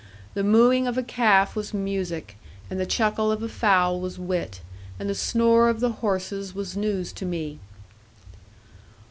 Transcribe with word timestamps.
The 0.33 0.43
mooing 0.43 0.87
of 0.87 0.97
a 0.97 1.03
calf 1.03 1.55
was 1.55 1.75
music, 1.75 2.35
and 2.71 2.79
the 2.79 2.87
chuckle 2.87 3.31
of 3.31 3.43
a 3.43 3.47
fowl 3.47 3.99
was 3.99 4.17
wit, 4.17 4.61
and 4.99 5.07
the 5.07 5.13
snore 5.13 5.69
of 5.69 5.79
the 5.79 5.91
horses 6.01 6.55
was 6.55 6.75
news 6.75 7.13
to 7.13 7.23
me. 7.23 7.59